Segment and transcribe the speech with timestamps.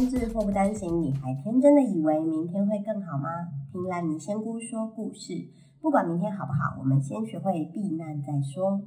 [0.00, 3.28] 无双至，祸不单行，你还天真的以为明天会更好吗？
[3.70, 8.80] 听烂泥仙姑说故事，不管明天好不好，我们先学会避难再说。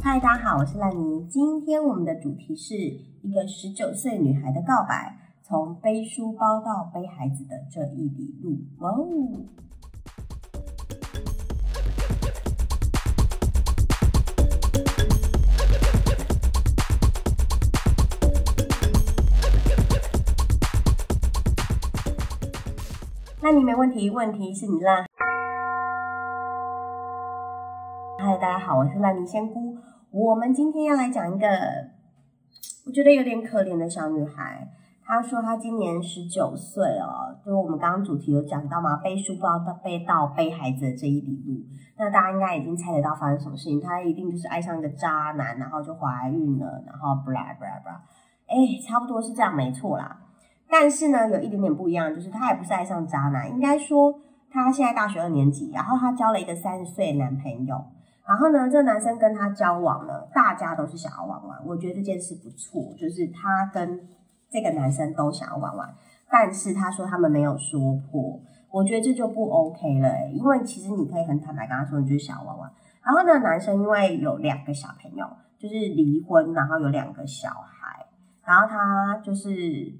[0.00, 1.26] 嗨，大家好，我是烂泥。
[1.28, 5.27] 今天我们的主题是一个十九岁女孩的告白。
[5.50, 9.08] 从背书包到背孩子的这一里路，哇哦！
[23.40, 25.06] 那你没问题，问题是你啦。
[28.18, 29.78] 嗨，大家好，我是烂泥仙姑。
[30.10, 31.48] 我们今天要来讲一个
[32.84, 34.74] 我觉得有点可怜的小女孩。
[35.08, 41.64] 他说他今年十九岁哦，就我们刚刚主题有讲到嘛，背书包到背到背孩子的这一里路，
[41.96, 47.94] 那大家应该已经猜得到发生什么事情，他一定就是爱上一个渣男，然后就怀孕了，然后布拉布拉布拉，
[48.48, 48.54] 哎，
[48.86, 50.14] 差不多是这样，没错啦。
[50.68, 54.12] 但是呢，有一点点不一样，就是他也不是爱上渣男，应该说
[54.50, 57.82] 他现在大学二年级，然后他交了一个三十岁男朋友，
[58.26, 63.98] 然后呢，这个男生跟他交往了，大家都是想要玩玩，我觉得这件事不错，就是他跟。
[64.50, 65.94] 这个男生都想要玩玩，
[66.30, 72.70] 但是他说他们没有说破，我觉得这就不 OK 了，因为其实你可以很坦白跟他说，你就是想要玩玩。
[73.04, 75.26] 然后呢，男生因为有两个小朋友，
[75.58, 78.06] 就是离婚，然后有两个小孩，
[78.44, 79.92] 然后他就是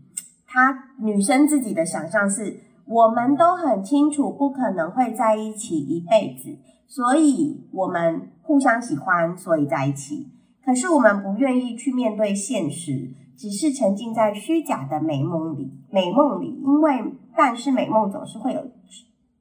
[0.47, 10.33] 他女生自己的想象是，我们都很清楚不可能会在一起一辈子，所以我们互相喜欢，所以在一起，
[10.65, 13.13] 可是我们不愿意去面对现实。
[13.39, 18.67] 只是沉浸在虚假的美梦里，美梦里，因为但是美梦总是会有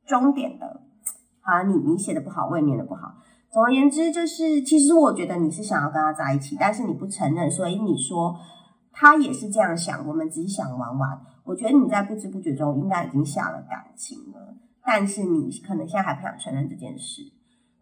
[0.05, 0.81] 终点的。
[1.41, 3.15] 好，你你写的不好，我也念的不好。
[3.49, 8.37] 总而言之，就是其实我觉得你是想要跟他在一起，但是你不承认，所以你说
[8.91, 11.19] 他也是这样想，我们只是想玩玩。
[11.43, 14.55] 我觉得你在不知不觉中应该已经下了感情了，
[14.85, 17.23] 但是你可能现在还不想承认这件事。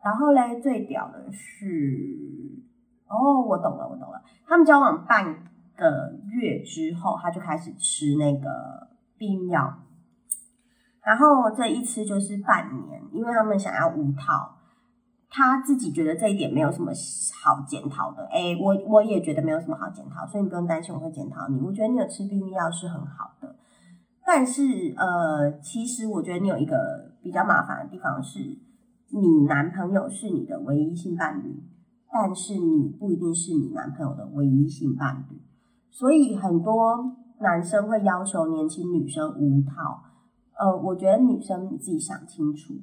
[0.01, 2.63] 然后嘞，最屌的是，
[3.09, 5.51] 哦，我懂了，我懂了，他们交往半。
[5.75, 8.87] 个月之后，他就开始吃那个
[9.17, 9.79] 避孕药，
[11.01, 14.57] 然后这一吃就是半年，因为他们想要无套，
[15.29, 16.91] 他自己觉得这一点没有什么
[17.43, 18.25] 好检讨的。
[18.31, 21.59] 哎，我我也觉得没有什么好检讨，所以你不用担心我会检讨你。
[21.59, 23.55] 我觉得你有吃避孕药是很好的，
[24.25, 28.39] 但是呃，其实我觉得你有一个比较麻烦的地方是，
[29.09, 31.63] 你男朋友是你的唯一性伴侣，
[32.11, 35.34] 但是你不一定是你男朋友的唯一性伴侣。
[35.95, 40.03] 所以很多男生会要求年轻女生无套，
[40.59, 42.73] 呃，我觉得女生你自己想清楚，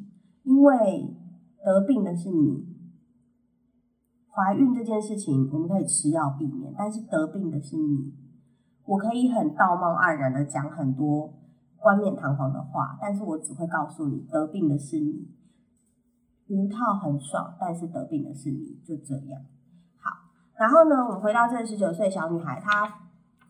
[0.44, 1.14] 因为
[1.62, 2.66] 得病的是你，
[4.30, 8.14] 怀孕这件事情我们可以吃药避免，但是得病的是你。
[8.86, 11.34] 我可以很道貌岸然的讲很多
[11.76, 15.28] 冠冕堂皇的话，但是我只会告诉你，得病的是你。
[16.48, 19.42] 无套很爽，但是得病的是你，就这样。
[19.98, 20.10] 好
[20.56, 23.01] 然后呢，我们回到这个十九岁小女孩，她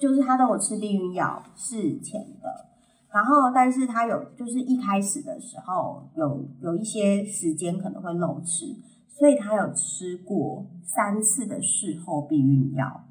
[0.03, 2.67] 就是她都有吃避孕药事前的，
[3.15, 8.67] 然后但是她有就是一开始的时候有有一些时间可能会漏吃，
[9.09, 13.05] 所以她有吃过三次的事后避孕药。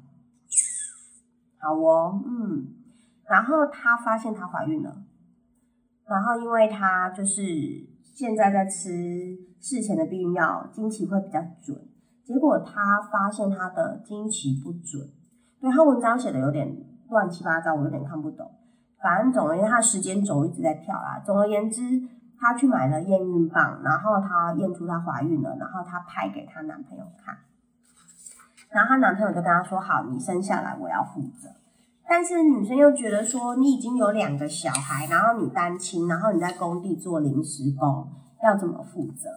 [1.56, 2.74] 好哦，嗯，
[3.24, 5.02] 然后她发现她怀孕了，
[6.06, 7.42] 然后因为她就是
[8.02, 11.88] 现在在吃事前的避孕药，经期会比较准。
[12.24, 15.10] 结果他发现他的经期不准，
[15.62, 16.76] 对他文章写的有点
[17.08, 18.50] 乱七八糟，我有点看不懂。
[19.00, 21.22] 反正总而言之，他时间轴一直在跳啦。
[21.24, 22.02] 总而言之，
[22.36, 27.38] 他去买了验孕棒，然后他验出她怀孕了，然后他拍给她男朋友看，
[28.70, 31.48] 然后她男朋友就跟她说：“好，你生下来我要负责。”
[32.08, 38.08] 但是女生又觉得说：“你已经有两个小孩，然后你单亲，然后你在工地做临时工，
[38.42, 39.30] 要怎么负责？”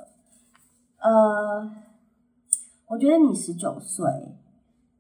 [1.00, 1.72] 呃。
[2.88, 4.06] 我觉得你十九岁，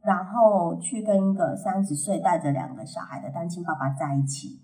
[0.05, 4.61] 然后去跟一个三十岁带着两个小孩的单亲爸爸在一起，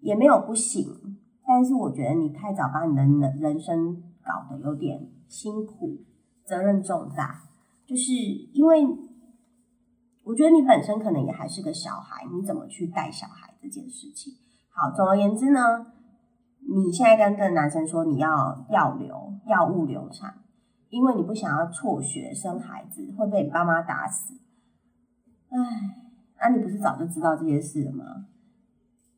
[0.00, 1.18] 也没有不行。
[1.46, 5.98] 但是我觉得你太早把你的人人生搞得有点辛苦，
[6.42, 7.42] 责任重大。
[7.86, 8.86] 就是因为
[10.24, 14.32] 我觉得你本身可能也还是个小孩，你怎么去带小孩这件事情？
[14.70, 15.60] 好，总而言之呢，
[16.66, 20.43] 你现在跟这个男生说你要药流药物流产。
[20.94, 24.34] 因为你不想要辍学生孩子会被你爸妈打死，
[25.50, 25.58] 唉，
[26.40, 28.04] 那你不是早就知道这些事了吗？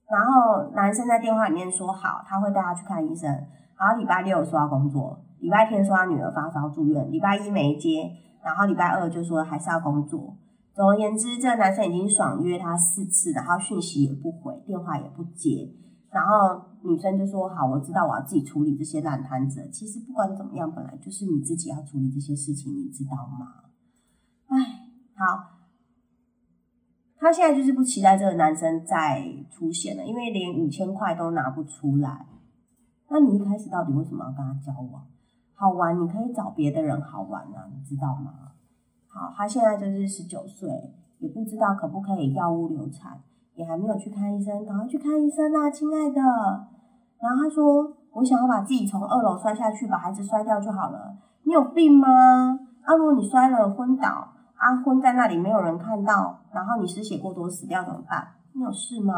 [0.09, 3.31] 然后男生在电话里面说好，他会带她去看医生。
[3.79, 8.11] 然后礼拜六说要工作，礼拜天说他女儿发烧住院，礼拜一没接，
[8.43, 10.35] 然后礼拜二就说还是要工作。
[10.73, 15.69] 总而言之，这个男生已经爽约她四次，然后讯息也不回，电话也不接。
[16.11, 19.69] 然后女生就说：“好，我知道我要自己处理这些烂摊子。
[19.71, 23.65] 其实不管怎么样，本来就是你自己要处理这些事情，你知道吗？”
[24.49, 24.57] 哎，
[25.15, 25.53] 好。
[27.19, 32.27] 她现在就是不期待这个男生再出现了，因为连五千块都拿不出来。
[33.09, 35.07] 那你一开始到底为什么要跟他交往？
[35.55, 38.53] 好玩，你可以找别的人好玩啊，你知道吗？
[39.09, 40.69] 好，他现在就是十九岁，
[41.19, 43.23] 也不知道可不可以药物流产，
[43.55, 46.76] 也还没有去看医生，赶快去看医生啊，亲爱的。
[47.21, 52.59] 然后他说：“我想要把自己从二楼摔下去，把孩子摔掉就好了。”你有病吗？
[52.83, 54.09] 啊，如果你摔了昏倒，
[54.57, 58.27] 啊昏在那里没有人看到，然后你失血过多死掉怎么办？
[58.53, 59.15] 你有事吗？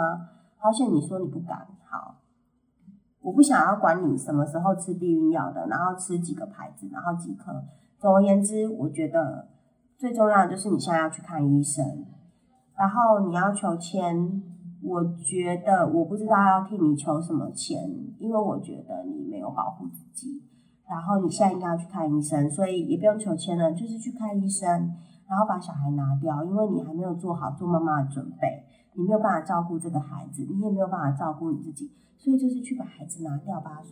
[0.59, 1.67] 好险你说你不敢。
[1.91, 2.17] 好。
[3.21, 7.65] 我不想要管你什么时候吃避孕药的，然后吃几个牌子，然后几颗。
[7.99, 9.49] 总而言之，我觉得
[9.97, 11.85] 最重要的就是你现在要去看医生，
[12.77, 14.43] 然后你要求签。
[14.83, 17.77] 我觉得我不知道要替你求什么签，
[18.19, 20.43] 因为我觉得你没有保护自己。
[20.89, 24.69] 然后你现在应该要去看医生，所以也不用求签了，就是去看医生，
[25.29, 28.65] 然后把小孩拿掉，因为你还没有做好做妈妈的准备，
[28.95, 31.93] 你没有办法照顾这个孩子，你也没有办法照顾你自己。
[32.17, 33.83] 所以就是去把孩子拿掉吧。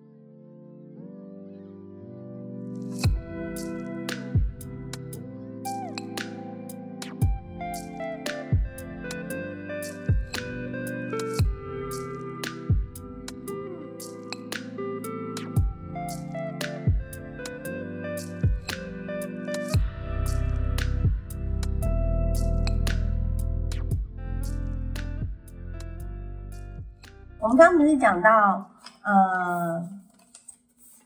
[27.98, 28.70] 讲到，
[29.02, 29.82] 呃，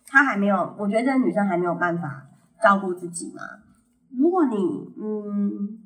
[0.07, 2.27] 她还没有，我觉得这个女生还没有办法
[2.63, 3.43] 照顾自己嘛。
[4.17, 4.57] 如果你，
[5.01, 5.79] 嗯，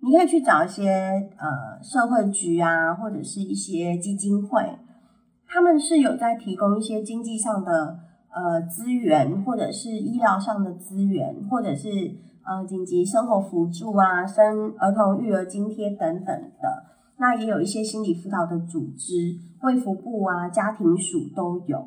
[0.00, 4.78] 你可以去找一些呃社会局啊，或者是一些基金会，
[5.46, 7.98] 他们是有在提供一些经济上的
[8.30, 11.88] 呃资源，或者是医疗上的资源，或者是
[12.44, 16.26] 呃紧急生活辅助啊、生儿童育儿津贴等等
[16.60, 16.91] 的。
[17.22, 21.78] 那也有一些心理辅导的组织，卫福部啊、家庭署都有。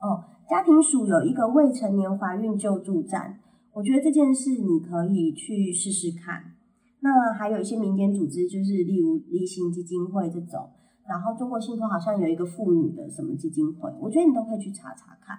[0.00, 3.38] 哦，家庭署有一个未成年怀孕救助站，
[3.72, 6.56] 我觉得这件事你可以去试试看。
[6.98, 10.68] 那还有一些民间组织，就是例如立新基金会这种，
[11.08, 15.38] 然后中国信托好像有一个妇女的什么基金会，我觉得你都可以去查查看。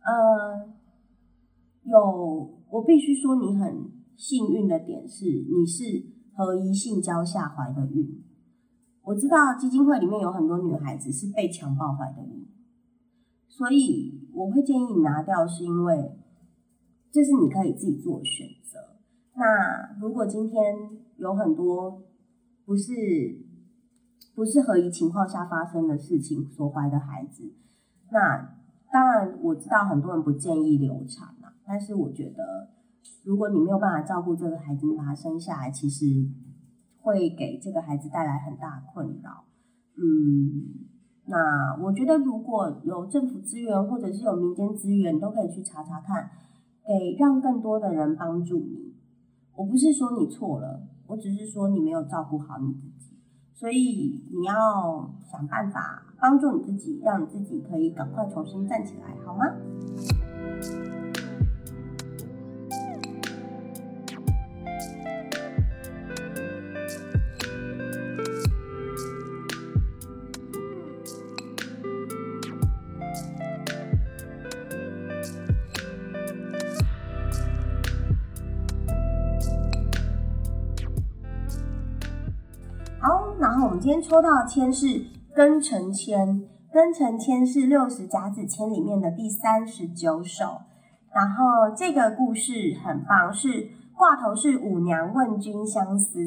[0.00, 0.70] 呃，
[1.84, 6.16] 有，我必须说你很幸运的点是，你是。
[6.36, 8.22] 合一性交下怀的孕，
[9.04, 12.46] 我知道基金会里面有很多女孩子是被强暴怀的孕，
[13.48, 16.12] 所以我会建议你拿掉，是因为
[17.10, 18.98] 这是你可以自己做选择。
[19.34, 20.76] 那如果今天
[21.16, 22.02] 有很多
[22.66, 22.92] 不是
[24.34, 27.54] 不是合一情况下发生的事情所怀的孩子，
[28.10, 28.56] 那
[28.92, 32.75] 当然我知道很多人不建议流产嘛，但是我觉得。
[33.24, 36.04] 如果你没有办法照顾这个孩子，你把他生下来，其实
[37.00, 39.44] 会给这个孩子带来很大困扰。
[39.96, 40.86] 嗯，
[41.26, 46.30] 那我觉得如果有政府资源或者是有民间资源，都可以去查查看，
[46.84, 48.94] 给让更多的人帮助你。
[49.56, 53.16] 我不是说你错了，我只是说你没有照顾好你自己，
[53.54, 59.44] 所以你要想办法帮助你自己，让你自己可以赶快重新站起来，好吗？
[84.16, 84.86] 抽到的签是
[85.36, 86.40] 庚辰签，
[86.72, 90.62] 庚辰签是六十甲子签里面的第三十九首。
[91.14, 96.18] 然后这个故事很棒，是挂头是五娘问君相思。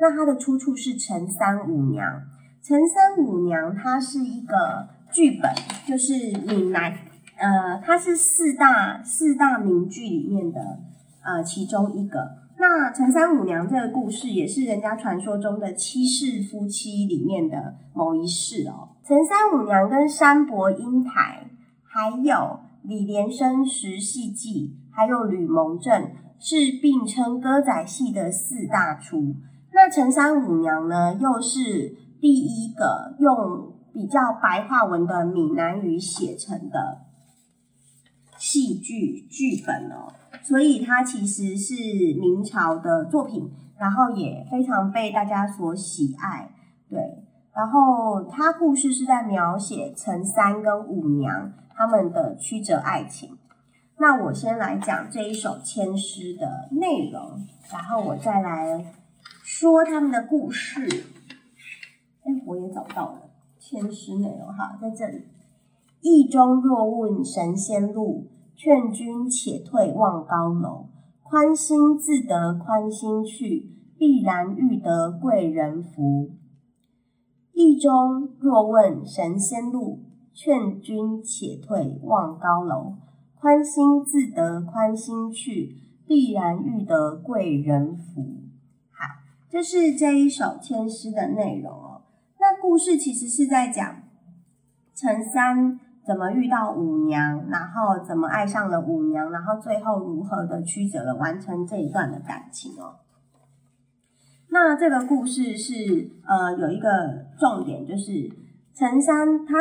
[0.00, 2.22] 那它的出处是陈三五娘。
[2.60, 5.48] 陈三五娘它是一个剧本，
[5.86, 6.92] 就是闽南，
[7.36, 10.80] 呃，它是四大四大名剧里面的
[11.22, 12.47] 呃其中一个。
[12.60, 18.88] 那陈三五娘这个故事也是人家传说中的七世夫妻里面的某一世哦。
[19.04, 21.48] 陈三五娘跟山伯英台，
[21.84, 26.10] 还有李连生石戏记，还有吕蒙正
[26.40, 29.36] 是并称歌仔戏的四大出。
[29.72, 37.02] 那陈三五娘呢，又是第一个用比较白话文的闽南语写成的
[38.36, 41.74] 戏剧剧本哦，所以它其实是
[42.18, 46.50] 明朝的作品，然后也非常被大家所喜爱。
[46.88, 46.98] 对，
[47.54, 53.36] 然后它故事是在描写陈三跟五娘他们的曲折爱情。
[53.98, 58.94] 那我先来讲这一首千诗的内容，然后我再来
[59.42, 60.86] 说他们的故事。
[62.24, 65.24] 哎，我也找到了千诗内容哈，在这里。
[66.00, 68.28] 意中若问神仙路，
[68.58, 70.88] 劝君且退望高楼。
[71.22, 76.32] 宽心自得宽心去，必然遇得贵人扶。
[77.52, 80.00] 意中若问神仙路，
[80.34, 82.96] 劝君且退望高楼。
[83.38, 88.22] 宽心自得宽心去，必然遇得贵人扶。
[88.90, 89.04] 好，
[89.48, 92.02] 这是这一首签诗的内容哦。
[92.40, 94.02] 那故事其实是在讲
[94.96, 102.96] 陈三怎么遇到五娘，然后怎么爱上了五娘，然后最后如何的曲折的完成这一段的感情哦。
[104.48, 108.32] 那这个故事是呃有一个重点，就是
[108.74, 109.54] 陈三他。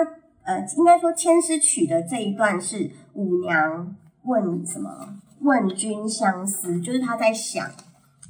[0.47, 5.19] 呃，应该说千诗曲的这一段是五娘问什么？
[5.41, 7.67] 问君相思，就是他在想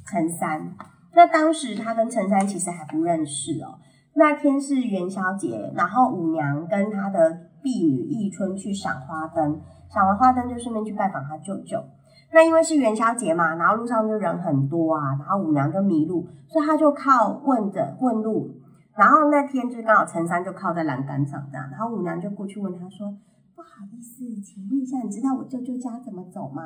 [0.04, 0.74] 陈三。
[1.14, 3.78] 那当时他跟陈三其实还不认识哦。
[4.14, 9.60] 那天是元宵节，然后五娘跟她的婢女忆春去赏花灯，
[9.90, 11.84] 赏完花灯就顺便去拜访他舅舅。
[12.32, 18.54] 那因为是元宵节嘛，然后路上就人很多啊，然后五娘就迷路，所以他就靠问着问路。
[18.94, 23.14] 然后那天就刚好陈三就靠在栏杆上这样，然后五娘就过去问他说
[23.54, 26.62] ：“不好意思，请问一下，你知道我舅舅家怎么走吗？”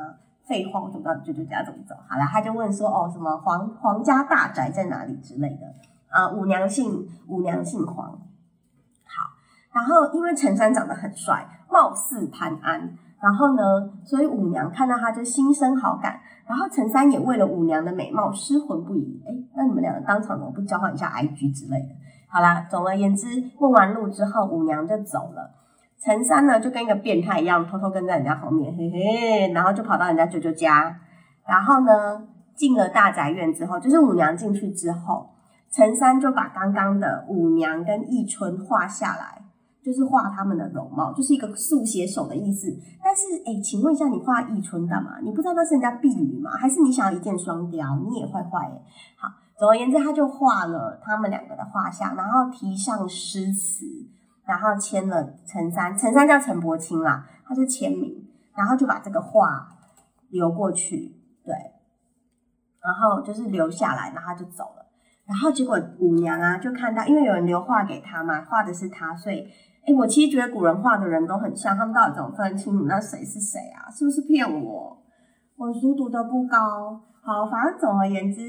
[0.46, 1.94] 废话，我怎么知道舅舅家怎么走？
[2.08, 5.66] 好了，他就问说：“哦，什么皇皇家大宅在哪里之类的？”
[6.08, 8.18] 啊，五娘姓五娘姓黄。
[9.72, 12.80] 然后因为陈三长得很帅，貌似潘安，
[13.20, 13.62] 然后呢，
[14.04, 19.22] 所以五娘看到他就心生好感，然后陈三也为了五娘的美貌失魂不已。
[19.26, 21.88] 哎，那你们两个当场怎么不交换一下 IG 之类的？
[22.28, 23.26] 好啦，总而言之，
[23.58, 25.50] 问完路之后，五娘就走了。
[26.04, 30.96] 陈三呢，就跟一个变态一样，偷偷跟在人家后面，嘿嘿，然后就跑到人家舅舅家。
[31.46, 35.30] 然后呢，进了大宅院之后，就是五娘进去之后，
[35.70, 39.41] 陈三就把刚刚的五娘跟忆春画下来，
[39.84, 42.68] 就是画他们的容貌，就是一个速写手的意思。
[43.02, 45.18] 但是，哎，请问一下，你画忆春干嘛？
[45.20, 46.52] 你不知道那是人家婢女吗？
[46.52, 47.98] 还是你想要一箭双雕？
[48.08, 48.82] 你也坏坏哎，
[49.18, 49.28] 好。
[49.58, 53.84] 总而言之，他就画了他们两个的画像，然后题上诗词，
[54.44, 59.68] 然后签了陈三，陈三叫陈伯清啦，他就签名，然后就把这个画
[60.30, 61.54] 留过去，对，
[62.82, 64.86] 然后就是留下来，然后他就走了。
[65.26, 69.46] 然后结果五娘啊，就看到，因为有人留画给他嘛，画的是他，所以，
[69.84, 73.90] 哎，我其实觉得古人画的人都很像，他们到底怎么分得清楚那谁是谁啊？
[73.90, 74.96] 是不是骗我？
[75.56, 78.40] 我书读的不高，好，反正总而言之。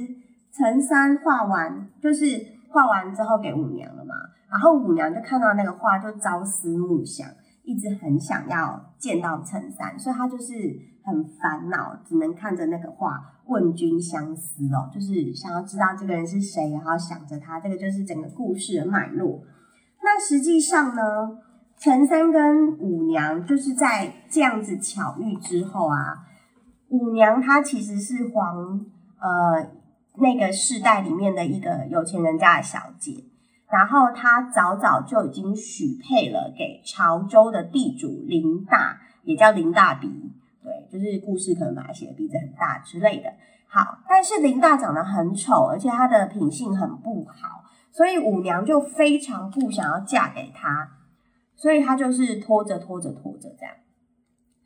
[0.55, 2.25] 陈三画完，就是
[2.69, 4.13] 画完之后给五娘了嘛，
[4.51, 7.27] 然后五娘就看到那个画，就朝思暮想，
[7.63, 10.53] 一直很想要见到陈三，所以她就是
[11.03, 19.41] 很烦恼，只能看着那个画问君相思哦，就是想要知道这个人是谁，然后想着他，这个就是整个故事的脉络。
[20.03, 21.01] 那实际上呢，
[21.77, 26.25] 陈三跟五娘就是在这样子巧遇之后啊，
[26.89, 28.85] 五娘她其实是皇
[29.19, 29.81] 呃。
[30.15, 33.13] 那个世代里面的一个有钱人家的小姐，
[33.67, 40.07] 然后她早早就已经许配了给潮州的地主林大，也叫林大鼻，
[40.61, 43.29] 对，就是故事可能把它写的鼻子很大之类的。
[43.67, 47.62] 好，但是林大长得很丑，而且他的品性很不好，
[47.93, 50.89] 所以五娘就非常不想要嫁给他，
[51.55, 53.73] 所以她就是拖着拖着拖着这样。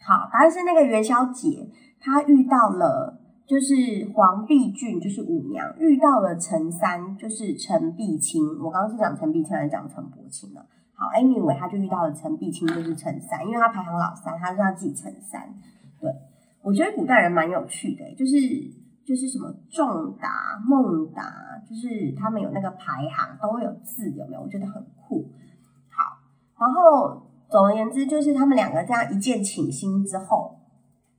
[0.01, 1.69] 好，但是那个元宵节，
[1.99, 3.21] 她遇到了。
[3.47, 8.43] 就是黄碧俊，就是五娘遇到了陈三，就是陈碧清。
[8.61, 10.59] 我刚刚是讲陈碧清还是讲陈伯清呢？
[10.93, 15.47] 好，anyway，他就遇到了陈碧清，就是陈三，因为他排行老三，他是要记陈三。
[15.97, 16.11] 对，
[16.61, 18.35] 我觉得古代人蛮有趣的，就是
[19.07, 21.23] 就是什么仲达、孟达，
[21.65, 24.41] 就是他们有那个排行，都会有字，有没有？
[24.41, 25.31] 我觉得很酷。
[25.89, 26.19] 好，
[26.59, 30.55] 然后总而言之，就是他们两个这样一见倾心之后。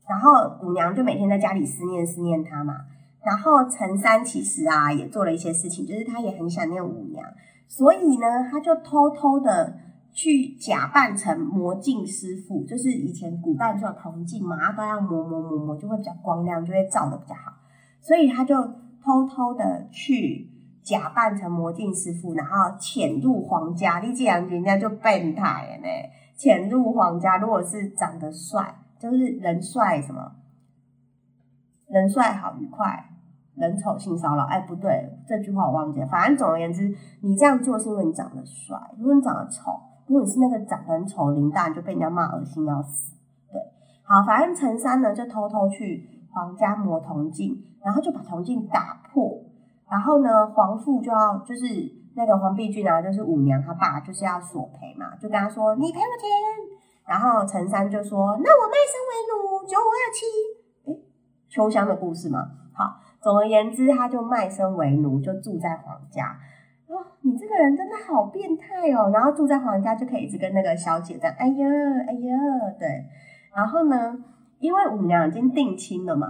[0.07, 2.75] 然后五娘就每天在家里思念思念他嘛，
[3.23, 7.26] 然后陈三其实啊也做了一些事情，就是他也很想念五娘，
[7.66, 9.78] 所以呢他就偷偷的
[10.14, 17.52] 去假扮成魔镜师傅，就是以前古代不是有铜镜嘛，他都要磨磨磨磨就会比较光亮，就会照的比较好，
[18.00, 18.57] 所以他就
[19.02, 20.50] 偷偷的去
[20.83, 23.99] 假扮成魔镜师傅，然后潜入皇家。
[24.00, 25.88] 你这样人家就变态呢。
[26.37, 30.37] 潜入皇家，如果是长得帅，就是人帅什么，
[31.88, 33.11] 人帅好愉快，
[33.57, 34.45] 人丑性骚扰。
[34.45, 36.07] 哎，不对，这句话我忘记了。
[36.07, 38.78] 反正总而言之，你这样做是因为你长得帅。
[38.99, 39.73] 如果你长得丑，
[40.07, 43.17] 如果你是那个长得很丑林大，就被人家骂恶心要死。
[43.50, 43.61] 对，
[44.05, 49.42] 好，反正陈三呢就偷偷去皇家磨铜镜，然后就把铜镜打破，
[49.90, 51.99] 然后呢，皇父就要就是。
[52.18, 56.28] 那个黄碧君啊，就是五娘她爸，就是要索赔嘛，就跟他说：“你赔我钱。”
[57.07, 60.26] 然后陈三就说：“那我卖身为奴，九五二七。”
[60.90, 61.00] 诶，
[61.49, 62.50] 秋香的故事嘛。
[62.73, 66.37] 好，总而言之，他就卖身为奴，就住在皇家。
[66.88, 69.11] 哦，你这个人真的好变态哦！
[69.14, 71.68] 然后住在皇家就可以一直跟那个小姐在，哎呀，
[72.09, 72.37] 哎呀，
[72.80, 72.88] 对。
[73.54, 74.18] 然后呢，
[74.59, 76.27] 因为五娘已经定亲了嘛。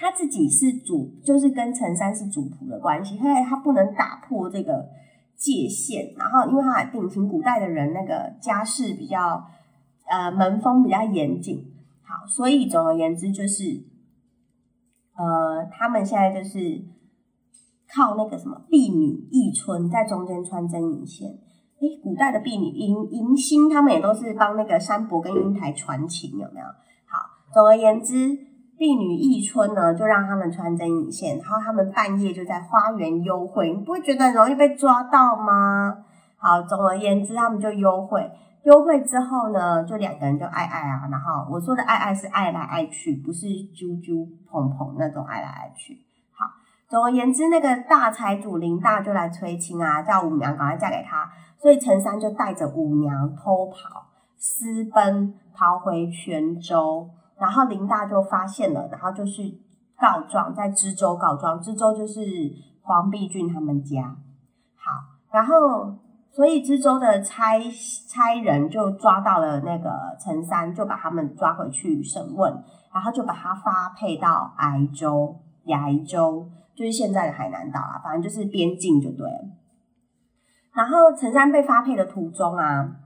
[0.00, 4.88] 他自己是主，就是跟陈三是主仆的关系，因为他不能打破这个
[5.34, 6.14] 界限。
[6.16, 9.44] 然后，因为他还定亲，古代的人那个家世比较，
[10.08, 11.74] 呃，门风比较严谨。
[12.02, 13.64] 好，所以总而言之就是，
[15.16, 16.84] 呃，他们现在就是
[17.92, 21.28] 靠那个什么婢女义春在中间穿针引线。
[21.80, 26.66] 诶，古代的婢女迎迎新，他们也都是帮那个山伯跟英台传情，有没有？
[27.58, 28.14] 总而言之。
[28.78, 36.04] 婢女忆春呢，就让他们穿针引线，然后他们半夜就在花园幽会，你不会觉得很容易被抓到吗？
[36.36, 38.30] 好，总而言之，他们就幽会，
[38.62, 45.98] 幽会之后呢，就两个人就爱爱啊，然后我说的爱爱是爱来爱去，不是啾啾碰碰那种爱来爱去。
[46.30, 46.46] 好，
[46.88, 51.28] 总而言之，那个大财主林大就来催亲啊，叫五娘赶快嫁给他，
[51.60, 57.10] 所以陈三就带着五娘偷跑，私奔逃回泉州。
[57.38, 59.60] 然后林大就发现了，然后就去
[59.96, 61.60] 告状，在知州告状。
[61.60, 62.20] 知州就是
[62.82, 64.16] 黄碧俊他们家。
[64.74, 64.90] 好，
[65.30, 65.94] 然后
[66.32, 67.58] 所以知州的差
[68.08, 72.52] 差人就抓到了那个陈三，就把他们抓回去审问，
[72.92, 79.40] 然后就把他发配到崖州，崖州就是现在的海南岛啊，反正就是边境就对了。
[80.72, 82.96] 然后陈三被发配的途中啊。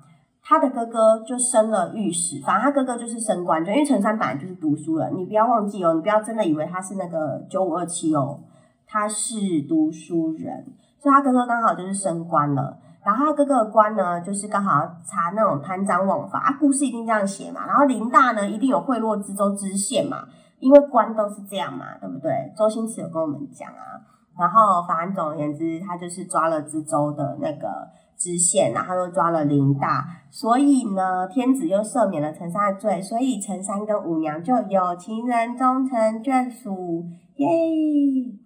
[0.44, 8.40] 他的哥哥就升了御史，反正他哥哥就是升官，就因为陈三本来就是读书人，你不要忘记哦，你不要真的以为他是那个九五二七哦，
[8.85, 10.66] 他是读书人，
[10.98, 12.76] 所以他哥哥刚好就是升官了。
[13.05, 17.64] 然后他哥哥的官呢，就是刚好查那种贪赃枉法啊，故事一定这样写嘛。
[17.66, 20.24] 然后林大呢，一定有贿赂知州知县嘛，
[20.59, 22.52] 因为官都是这样嘛，对不对？
[22.57, 24.02] 周星驰有跟我们讲啊。
[24.37, 27.88] 然后反正总而言之，他就是抓了知州的那个。
[28.22, 37.04] 知县，然后又抓了林大，所以呢，天子又赦免了陈三的罪，所以陈三跟五娘就有情人终成眷属，
[37.35, 37.48] 耶！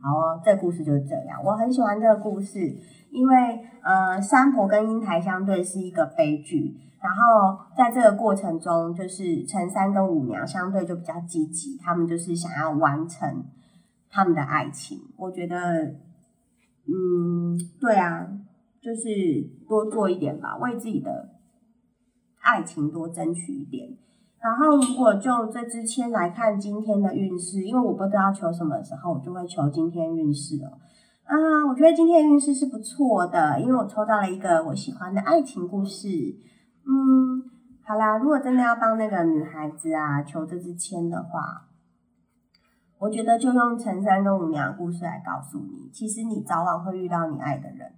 [0.00, 1.38] 好哦，这故事就是这样。
[1.44, 2.74] 我很喜欢这个故事，
[3.10, 13.44] 因为呃，三婆跟英台相对是一个悲剧，然后在这个过程中，就是陈三跟五娘相对就比较积极，他们就是想要完成
[14.08, 14.98] 他们的爱情。
[15.18, 15.96] 我觉得，
[16.86, 18.26] 嗯，对啊。
[18.86, 19.10] 就是
[19.68, 21.30] 多做一点吧，为自己的
[22.40, 23.98] 爱情多争取一点。
[24.38, 30.78] 然后，如果就这支签来看今天的运势，因为我不知道求什么时候，我就会求今天运势了。
[31.24, 36.06] 啊，我觉得今天的运势是不错的，因为我抽到了一个我喜欢的爱情故事。
[36.86, 37.42] 嗯，
[37.84, 41.66] 好啦，如果真的要帮那个女孩子啊求这支签的话，
[43.00, 47.90] 我觉得就用陈三跟五娘故事来告诉你，其实你早晚会遇到你爱的人。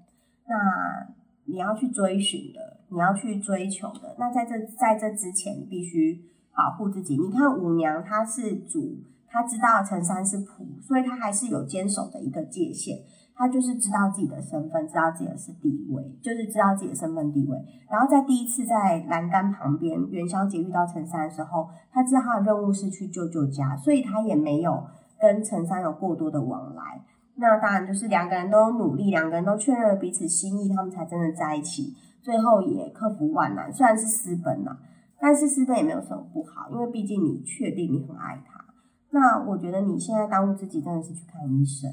[0.48, 4.16] 那你要去追寻的，你要去追求的。
[4.18, 7.16] 那在这在这之前，你必须保护自己。
[7.16, 8.96] 你看五娘她是主，
[9.28, 12.98] 她知道陈三是仆，所以她还是有坚守的一个界限。
[13.34, 17.56] 她就是知道自己的身份，知道自己的是地位，就是知道自己的身份地位。
[17.88, 24.84] 然后在第一次在栏杆旁边元宵节遇到陈三的时候，他知道他的任务是去救救家，所以他也没有
[25.20, 27.04] 跟陈三有过多的往来。
[27.40, 31.94] 那当然就是两个人都努力，两个人都确认了彼此心意，他们才真的在一起。
[32.20, 34.76] 最后也克服万难，虽然是私奔呐，
[35.20, 38.64] 但是私奔也没有什么不好，因为毕竟你确定你很爱他。
[39.10, 41.90] 那我觉得你现在当务之急真的是去看医生。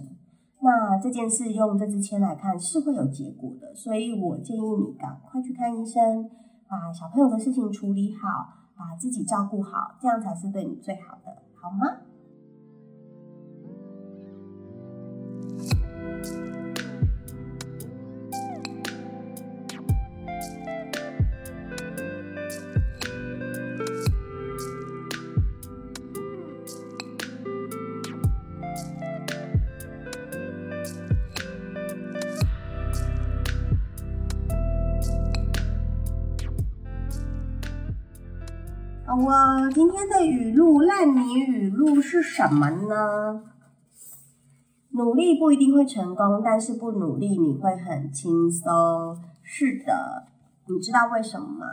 [0.61, 6.27] 那这件事用这支签来看是会有结果的，所以我建议你赶快去看医生，
[6.67, 11.85] 把小朋友的事情处理好，把自己照顾好，这样才是对你最好的，好吗？
[39.73, 43.43] 今天的语录烂泥语录是什么呢？
[44.91, 49.17] 努力不一定会成功，但是不努力你会很轻松。
[49.41, 50.27] 是的，
[50.67, 51.65] 你知道为什么吗？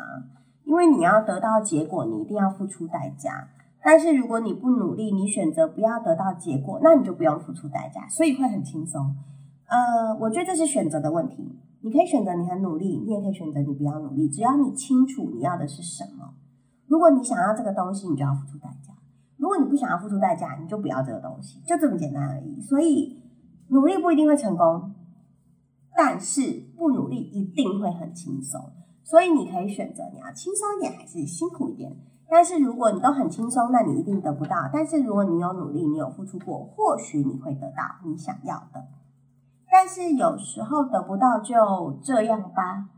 [0.64, 3.48] 因为你要得到结果，你一定要付出代价。
[3.84, 9.14] 但是如果你不努力，你选择不要得到结果，那你就不用付出代价，所以会很轻松。
[9.66, 11.58] 呃，我觉得这是选择的问题。
[11.80, 16.34] 你可以选择你很努力，你也可以选择你不要努力，只要你清楚你要的是什么。
[16.92, 18.92] 如果你想要这个东西，你就要付出代价；
[19.38, 22.60] 如果你不想要付出代价，你就不要这个东西，就这么简单而已。
[22.60, 23.18] 所以
[23.68, 24.92] 努力不一定会成功，
[25.96, 26.42] 但是
[26.76, 28.60] 不努力一定会很轻松。
[29.02, 31.96] 所以你可以选择你要轻松一点还是辛苦一点。
[32.28, 34.68] 但是如果你都很轻松，那你一定得不到。
[34.70, 38.86] 但是如果你有努力，你有付出过，或许你会得到你想要的。
[39.70, 42.90] 但是有时候得不到就这样吧。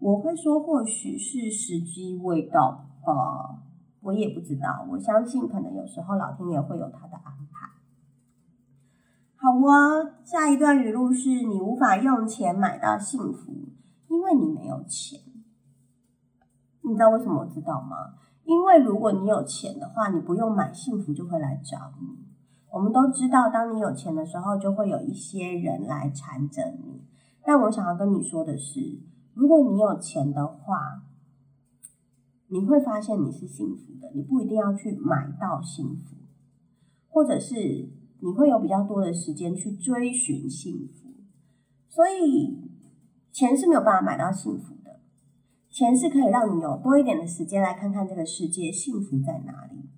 [0.00, 2.84] 我会说，或许是时机未到。
[3.12, 3.58] 呃，
[4.00, 4.86] 我也不知道。
[4.90, 7.68] 我相信，可能有时候老天爷会有他的安排。
[9.36, 13.68] 好啊，下一段语录是你无法用钱买到幸福，
[14.08, 15.20] 因为你没有钱。
[16.82, 18.14] 你知道为什么我知道吗？
[18.44, 22.26] 因为如果你有钱的话，你不用买幸福就会来找你。
[22.70, 27.04] 我们都知道，当你有钱的时候，就会有一些人来缠着你。
[27.44, 29.00] 但我想要跟你说的是，
[29.34, 31.02] 如果你有钱的话，
[32.48, 36.16] 你会发现你是幸福的，你不一定要去买到幸福，
[37.08, 41.10] 或者是你会有比较多的时间去追寻幸福。
[41.88, 42.70] 所以，
[43.32, 45.00] 钱是没有办法买到幸福的，
[45.68, 49.88] 钱是可以让你有多一点的时间来看看这个世界幸福在哪里。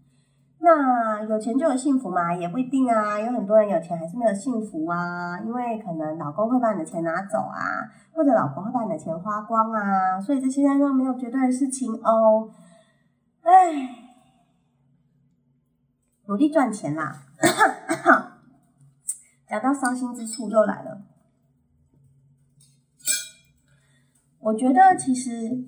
[0.63, 2.35] 那有钱就有幸福吗？
[2.35, 3.19] 也不一定啊。
[3.19, 10.21] 有很多人有钱还是没有幸福啊，因为可能老公会把你的钱拿走啊，或者老婆会把你的钱花光啊。
[10.21, 12.51] 所以这世界上没有绝对的事情哦。
[13.41, 13.51] 唉，
[16.27, 17.23] 努力赚钱啦。
[19.49, 21.01] 讲到伤心之处又来了。
[24.41, 25.65] 我觉得其实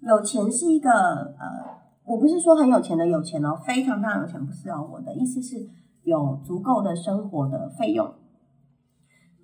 [0.00, 0.90] 有钱是一个
[1.38, 1.81] 呃。
[2.04, 4.88] 我不是说很有钱的有钱哦，非常非常有钱不是哦。
[4.92, 5.68] 我的意思是
[6.02, 8.12] 有足够的生活的费用，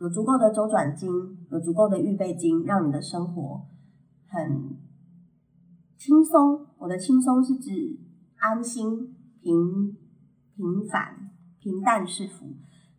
[0.01, 1.09] 有足够的周转金，
[1.51, 3.63] 有足够的预备金，让你的生活
[4.27, 4.77] 很
[5.97, 6.67] 轻松。
[6.79, 7.99] 我的轻松是指
[8.39, 9.97] 安心、平
[10.57, 12.47] 平凡、平淡是福，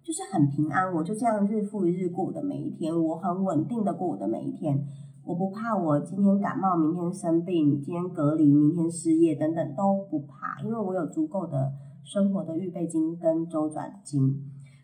[0.01, 0.93] 就是很平安。
[0.93, 4.87] 我就这样日复一日过我的每一天，我很稳定的过我的每一天。
[5.29, 11.71] 我不怕，我今天感冒，明天生病，今天隔离，明天失业，等等都不怕，因为我有足够的
[12.03, 14.41] 生活的预备金跟周转金，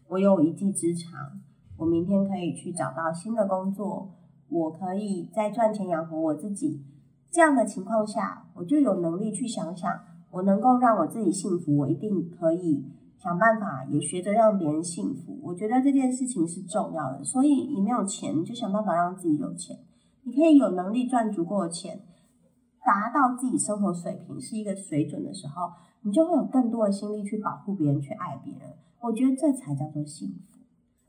[0.08, 1.42] 我有一技之长，
[1.78, 4.12] 我明天可以去找到新的工作，
[4.50, 6.84] 我可以再赚钱养活我自己。
[7.32, 12.86] 这样的情况下，我就有能力去想想，我能够让我自己幸福，我一定可以
[13.18, 15.40] 想办法，也学着让别人幸福。
[15.42, 19.80] 我觉得这件事情是重要的，所以你没有钱，就想办法让自己有钱。
[20.28, 22.00] 你可以有能力赚足够的钱，
[22.84, 25.70] 达到自己生活水平是一个水准的时候，
[26.02, 28.74] 你就会有更多的心力去保护别人，去爱别人。
[29.02, 30.60] 我觉得这才叫做幸福，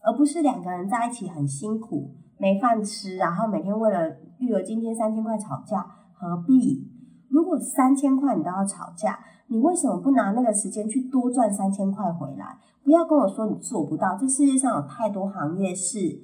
[0.02, 5.80] 而不是两个人在一起很辛苦没饭吃，然后每天为了育儿津贴三千块吵架，
[6.12, 6.92] 何必？
[7.30, 12.58] 如果三千块你都要吵架，你为什么不拿那个时间去多赚三千块回来？
[12.84, 16.20] 不要跟我说你做不到，这世界上有太多行业是。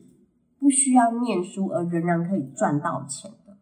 [0.62, 3.59] 不需要念书而仍然可以赚到钱的，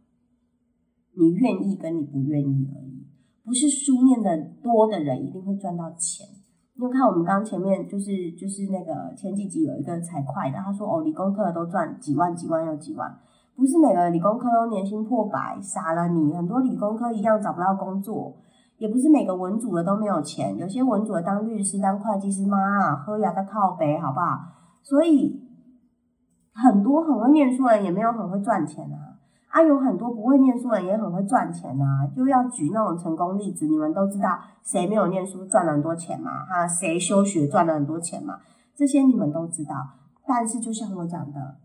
[1.16, 3.06] 你愿意跟你不愿意而已。
[3.42, 6.26] 不是书念的多的人一定会赚到钱。
[6.74, 13.10] 因为看我们刚前面就是就是那个前几集有一个财会的，他说哦，理工科的都赚几万几万又几万，
[13.56, 16.34] 不是每个理工科都年薪破百，傻了你。
[16.34, 18.36] 很多理工科一样找不到工作，
[18.76, 24.26] 也不是每个文组的都没有钱，有些文组的当律师、当会计师，妈啊，喝牙的靠背，好不好？
[24.82, 25.39] 所以。
[26.62, 29.16] 很多很会念书人也没有很会赚钱啊，
[29.48, 32.06] 啊，有很多不会念书人也很会赚钱啊。
[32.14, 36.44] 就要举那种成功例子，你们都知道谁没有念书赚了很多钱嘛？
[36.44, 38.38] 哈，谁休学赚了很多钱嘛？
[38.74, 39.74] 这些你们都知道。
[40.26, 41.56] 但是就像我讲的，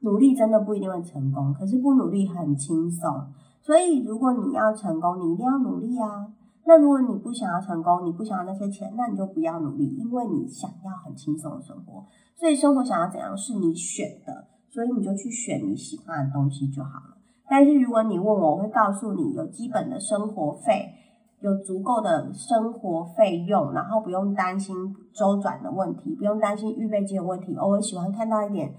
[0.00, 3.26] 努力真的不一定会成功，可是不努力很轻松。
[3.62, 6.26] 所以如果你要成功，你一定要努力啊。
[6.66, 12.04] 那如果你不想要成功，你不想要那些钱，那你就不要努力，因为你想要很轻松的生活。
[12.34, 17.16] 所以生活想要怎样是你选的，所以你就去选你喜欢的东西就好了。
[17.48, 20.92] 但是如果你问我，我会告诉你，有基本的生活费，
[21.40, 24.74] 有足够的生活费用，然后不用担心
[25.14, 27.54] 周转的问题，不用担心预备金的问题。
[27.54, 28.74] 偶尔喜欢看到一点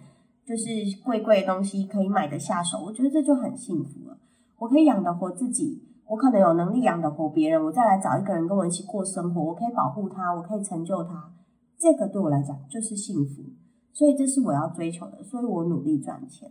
[0.45, 0.65] 就是
[1.05, 4.17] 贵贵的东西可以买得下手，我觉得这就很幸福了。
[4.57, 11.31] 我可以养得活自己，我可能有能力养得活别人，我再来找一个人跟我一起过生活，我可以保护他，我可以成就他，
[11.77, 13.43] 这个对我来讲就是幸福。
[13.91, 16.49] 所以这是我要追求的，所以我努力赚钱，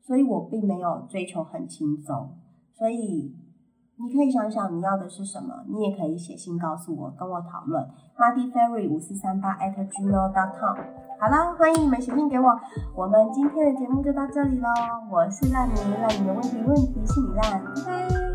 [0.00, 2.30] 所以我并没有追求很轻松。
[2.72, 3.34] 所以
[3.96, 7.84] 你可以想想你要的是什么，你也可以写信告诉我，跟我讨论。
[8.16, 10.76] Marty Ferry 五四三八 at gmail dot com。
[11.20, 12.46] 好了，欢迎你们写信给我。
[12.96, 14.68] 我们今天的节目就到这里喽，
[15.10, 18.33] 我是烂泥，烂泥的问题问题是你烂，拜拜。